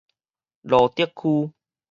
[0.63, 1.53] 蘆竹區